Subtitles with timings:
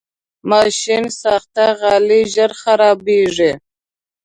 [0.49, 3.51] ماشینساخته غالۍ ژر خرابېږي.